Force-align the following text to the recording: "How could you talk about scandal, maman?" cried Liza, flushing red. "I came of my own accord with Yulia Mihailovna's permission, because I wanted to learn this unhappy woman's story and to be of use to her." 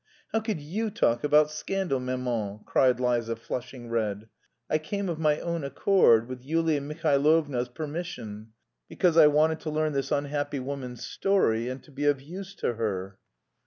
"How 0.31 0.39
could 0.39 0.59
you 0.59 0.89
talk 0.89 1.23
about 1.23 1.51
scandal, 1.51 1.99
maman?" 1.99 2.61
cried 2.65 2.99
Liza, 2.99 3.35
flushing 3.35 3.87
red. 3.87 4.29
"I 4.67 4.79
came 4.79 5.09
of 5.09 5.19
my 5.19 5.39
own 5.41 5.63
accord 5.63 6.27
with 6.27 6.43
Yulia 6.43 6.81
Mihailovna's 6.81 7.69
permission, 7.69 8.47
because 8.89 9.15
I 9.15 9.27
wanted 9.27 9.59
to 9.59 9.69
learn 9.69 9.93
this 9.93 10.11
unhappy 10.11 10.59
woman's 10.59 11.05
story 11.05 11.69
and 11.69 11.83
to 11.83 11.91
be 11.91 12.05
of 12.05 12.19
use 12.19 12.55
to 12.55 12.73
her." 12.73 13.19